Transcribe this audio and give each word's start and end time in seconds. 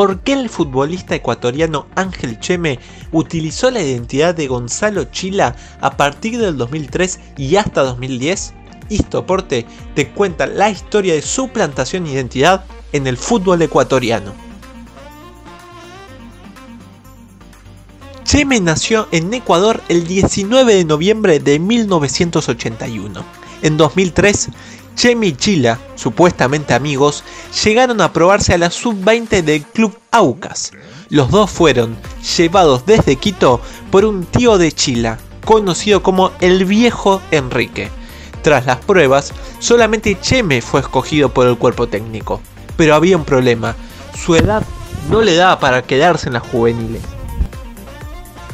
por 0.00 0.20
qué 0.20 0.32
el 0.32 0.48
futbolista 0.48 1.14
ecuatoriano 1.14 1.86
Ángel 1.94 2.40
Cheme 2.40 2.78
utilizó 3.12 3.70
la 3.70 3.82
identidad 3.82 4.34
de 4.34 4.46
Gonzalo 4.46 5.04
Chila 5.04 5.54
a 5.82 5.98
partir 5.98 6.38
del 6.38 6.56
2003 6.56 7.20
y 7.36 7.56
hasta 7.56 7.82
2010. 7.82 8.54
Istoporte 8.88 9.66
te 9.94 10.08
cuenta 10.08 10.46
la 10.46 10.70
historia 10.70 11.12
de 11.12 11.20
su 11.20 11.50
plantación 11.50 12.04
de 12.04 12.12
identidad 12.12 12.64
en 12.94 13.06
el 13.06 13.18
fútbol 13.18 13.60
ecuatoriano. 13.60 14.32
Cheme 18.24 18.58
nació 18.58 19.06
en 19.12 19.34
Ecuador 19.34 19.82
el 19.90 20.06
19 20.06 20.76
de 20.76 20.84
noviembre 20.86 21.40
de 21.40 21.58
1981. 21.58 23.22
En 23.60 23.76
2003, 23.76 24.48
Cheme 24.94 25.28
y 25.28 25.32
Chila, 25.32 25.78
supuestamente 25.94 26.74
amigos, 26.74 27.24
llegaron 27.64 28.00
a 28.00 28.12
probarse 28.12 28.54
a 28.54 28.58
la 28.58 28.70
sub-20 28.70 29.42
del 29.42 29.62
club 29.62 29.98
Aucas. 30.10 30.72
Los 31.08 31.30
dos 31.30 31.50
fueron 31.50 31.96
llevados 32.36 32.84
desde 32.86 33.16
Quito 33.16 33.60
por 33.90 34.04
un 34.04 34.26
tío 34.26 34.58
de 34.58 34.72
Chila, 34.72 35.18
conocido 35.44 36.02
como 36.02 36.32
el 36.40 36.64
viejo 36.64 37.22
Enrique. 37.30 37.90
Tras 38.42 38.66
las 38.66 38.78
pruebas, 38.78 39.32
solamente 39.58 40.18
Cheme 40.20 40.62
fue 40.62 40.80
escogido 40.80 41.28
por 41.28 41.46
el 41.46 41.58
cuerpo 41.58 41.88
técnico. 41.88 42.40
Pero 42.76 42.94
había 42.94 43.16
un 43.16 43.24
problema, 43.24 43.76
su 44.16 44.34
edad 44.34 44.62
no 45.10 45.20
le 45.20 45.34
daba 45.34 45.58
para 45.60 45.82
quedarse 45.82 46.28
en 46.28 46.34
las 46.34 46.42
juveniles. 46.42 47.02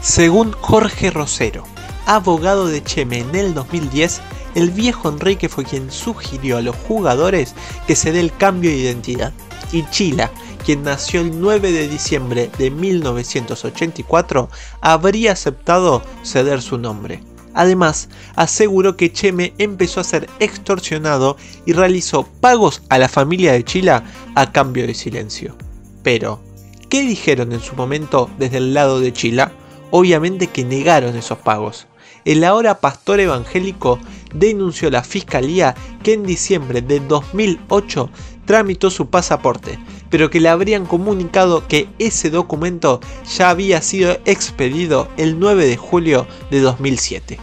Según 0.00 0.52
Jorge 0.52 1.10
Rosero, 1.10 1.64
abogado 2.06 2.66
de 2.68 2.82
Cheme 2.82 3.18
en 3.18 3.34
el 3.34 3.54
2010, 3.54 4.20
el 4.56 4.70
viejo 4.70 5.10
Enrique 5.10 5.50
fue 5.50 5.64
quien 5.64 5.90
sugirió 5.92 6.56
a 6.56 6.62
los 6.62 6.74
jugadores 6.74 7.54
que 7.86 7.94
se 7.94 8.10
dé 8.10 8.20
el 8.20 8.34
cambio 8.34 8.70
de 8.70 8.78
identidad. 8.78 9.32
Y 9.70 9.84
Chila, 9.90 10.30
quien 10.64 10.82
nació 10.82 11.20
el 11.20 11.38
9 11.38 11.72
de 11.72 11.86
diciembre 11.86 12.50
de 12.58 12.70
1984, 12.70 14.48
habría 14.80 15.32
aceptado 15.32 16.02
ceder 16.22 16.62
su 16.62 16.78
nombre. 16.78 17.22
Además, 17.52 18.08
aseguró 18.34 18.96
que 18.96 19.12
Cheme 19.12 19.52
empezó 19.58 20.00
a 20.00 20.04
ser 20.04 20.26
extorsionado 20.40 21.36
y 21.66 21.74
realizó 21.74 22.24
pagos 22.24 22.82
a 22.88 22.96
la 22.98 23.08
familia 23.08 23.52
de 23.52 23.62
Chila 23.62 24.04
a 24.34 24.52
cambio 24.52 24.86
de 24.86 24.94
silencio. 24.94 25.54
Pero, 26.02 26.40
¿qué 26.88 27.02
dijeron 27.02 27.52
en 27.52 27.60
su 27.60 27.76
momento 27.76 28.30
desde 28.38 28.56
el 28.56 28.72
lado 28.72 29.00
de 29.00 29.12
Chila? 29.12 29.52
Obviamente 29.96 30.48
que 30.48 30.62
negaron 30.62 31.16
esos 31.16 31.38
pagos. 31.38 31.86
El 32.26 32.44
ahora 32.44 32.80
pastor 32.80 33.18
evangélico 33.18 33.98
denunció 34.34 34.88
a 34.88 34.90
la 34.90 35.02
fiscalía 35.02 35.74
que 36.02 36.12
en 36.12 36.24
diciembre 36.24 36.82
de 36.82 37.00
2008 37.00 38.10
tramitó 38.44 38.90
su 38.90 39.08
pasaporte, 39.08 39.78
pero 40.10 40.28
que 40.28 40.38
le 40.38 40.50
habrían 40.50 40.84
comunicado 40.84 41.66
que 41.66 41.88
ese 41.98 42.28
documento 42.28 43.00
ya 43.38 43.48
había 43.48 43.80
sido 43.80 44.18
expedido 44.26 45.08
el 45.16 45.38
9 45.40 45.66
de 45.66 45.78
julio 45.78 46.26
de 46.50 46.60
2007. 46.60 47.38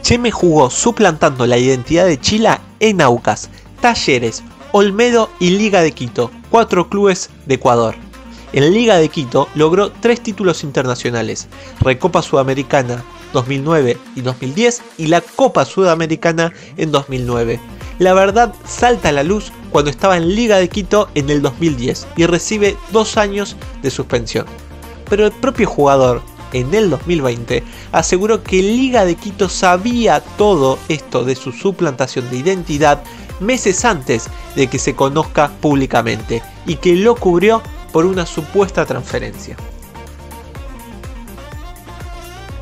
Cheme 0.00 0.30
jugó 0.30 0.70
suplantando 0.70 1.46
la 1.46 1.58
identidad 1.58 2.06
de 2.06 2.18
Chila 2.18 2.62
en 2.80 3.02
Aucas, 3.02 3.50
Talleres, 3.82 4.42
Olmedo 4.72 5.28
y 5.38 5.50
Liga 5.50 5.82
de 5.82 5.92
Quito, 5.92 6.30
cuatro 6.50 6.88
clubes 6.88 7.28
de 7.44 7.56
Ecuador. 7.56 8.03
En 8.54 8.72
Liga 8.72 8.98
de 8.98 9.08
Quito 9.08 9.48
logró 9.56 9.90
tres 9.90 10.22
títulos 10.22 10.62
internacionales, 10.62 11.48
Recopa 11.80 12.22
Sudamericana 12.22 13.02
2009 13.32 13.98
y 14.14 14.20
2010 14.20 14.82
y 14.96 15.08
la 15.08 15.22
Copa 15.22 15.64
Sudamericana 15.64 16.52
en 16.76 16.92
2009. 16.92 17.58
La 17.98 18.14
verdad 18.14 18.54
salta 18.64 19.08
a 19.08 19.12
la 19.12 19.24
luz 19.24 19.50
cuando 19.72 19.90
estaba 19.90 20.16
en 20.16 20.36
Liga 20.36 20.58
de 20.58 20.68
Quito 20.68 21.08
en 21.16 21.30
el 21.30 21.42
2010 21.42 22.06
y 22.16 22.26
recibe 22.26 22.76
dos 22.92 23.16
años 23.16 23.56
de 23.82 23.90
suspensión. 23.90 24.46
Pero 25.10 25.26
el 25.26 25.32
propio 25.32 25.68
jugador, 25.68 26.22
en 26.52 26.72
el 26.74 26.90
2020, 26.90 27.64
aseguró 27.90 28.44
que 28.44 28.62
Liga 28.62 29.04
de 29.04 29.16
Quito 29.16 29.48
sabía 29.48 30.20
todo 30.38 30.78
esto 30.88 31.24
de 31.24 31.34
su 31.34 31.50
suplantación 31.50 32.30
de 32.30 32.36
identidad 32.36 33.02
meses 33.40 33.84
antes 33.84 34.28
de 34.54 34.68
que 34.68 34.78
se 34.78 34.94
conozca 34.94 35.48
públicamente 35.60 36.40
y 36.66 36.76
que 36.76 36.94
lo 36.94 37.16
cubrió 37.16 37.60
por 37.94 38.06
una 38.06 38.26
supuesta 38.26 38.84
transferencia. 38.84 39.56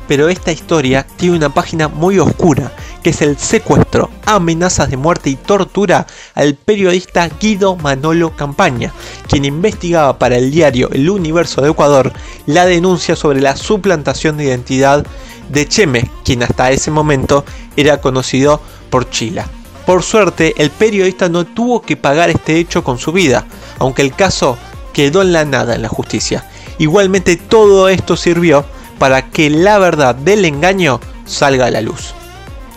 Pero 0.07 0.29
esta 0.29 0.51
historia 0.51 1.07
tiene 1.15 1.37
una 1.37 1.49
página 1.49 1.87
muy 1.87 2.19
oscura, 2.19 2.71
que 3.01 3.09
es 3.09 3.21
el 3.23 3.39
secuestro, 3.39 4.11
amenazas 4.27 4.91
de 4.91 4.97
muerte 4.97 5.31
y 5.31 5.35
tortura 5.35 6.05
al 6.35 6.53
periodista 6.53 7.27
Guido 7.41 7.75
Manolo 7.75 8.35
Campaña, 8.35 8.93
quien 9.27 9.45
investigaba 9.45 10.19
para 10.19 10.37
el 10.37 10.51
diario 10.51 10.91
El 10.91 11.09
Universo 11.09 11.61
de 11.61 11.71
Ecuador 11.71 12.13
la 12.45 12.67
denuncia 12.67 13.15
sobre 13.15 13.41
la 13.41 13.55
suplantación 13.55 14.37
de 14.37 14.43
identidad 14.43 15.03
de 15.49 15.67
Cheme, 15.67 16.11
quien 16.23 16.43
hasta 16.43 16.69
ese 16.69 16.91
momento 16.91 17.43
era 17.75 17.99
conocido 18.01 18.61
por 18.91 19.09
Chila. 19.09 19.47
Por 19.87 20.03
suerte, 20.03 20.53
el 20.57 20.69
periodista 20.69 21.27
no 21.27 21.43
tuvo 21.43 21.81
que 21.81 21.97
pagar 21.97 22.29
este 22.29 22.59
hecho 22.59 22.83
con 22.83 22.99
su 22.99 23.11
vida, 23.11 23.47
aunque 23.79 24.03
el 24.03 24.13
caso 24.13 24.59
quedó 24.93 25.21
en 25.21 25.33
la 25.33 25.45
nada 25.45 25.75
en 25.75 25.81
la 25.81 25.89
justicia. 25.89 26.45
Igualmente 26.77 27.35
todo 27.35 27.89
esto 27.89 28.15
sirvió 28.15 28.65
para 28.99 29.29
que 29.29 29.49
la 29.49 29.79
verdad 29.79 30.15
del 30.15 30.45
engaño 30.45 30.99
salga 31.25 31.65
a 31.65 31.71
la 31.71 31.81
luz. 31.81 32.13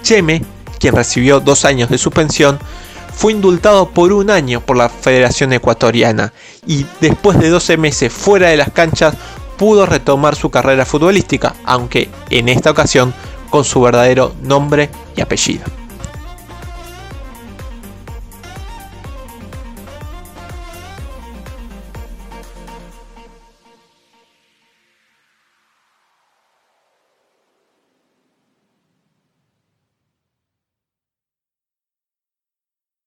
Cheme, 0.02 0.42
quien 0.78 0.94
recibió 0.94 1.40
dos 1.40 1.64
años 1.64 1.88
de 1.88 1.98
suspensión, 1.98 2.58
fue 3.14 3.32
indultado 3.32 3.90
por 3.90 4.12
un 4.12 4.30
año 4.30 4.60
por 4.60 4.76
la 4.76 4.88
Federación 4.88 5.52
Ecuatoriana 5.52 6.32
y 6.66 6.84
después 7.00 7.38
de 7.38 7.48
12 7.48 7.76
meses 7.78 8.12
fuera 8.12 8.48
de 8.48 8.58
las 8.58 8.70
canchas 8.70 9.14
pudo 9.56 9.86
retomar 9.86 10.36
su 10.36 10.50
carrera 10.50 10.84
futbolística, 10.84 11.54
aunque 11.64 12.10
en 12.28 12.48
esta 12.48 12.70
ocasión 12.70 13.14
con 13.48 13.64
su 13.64 13.80
verdadero 13.80 14.34
nombre 14.42 14.90
y 15.16 15.22
apellido. 15.22 15.64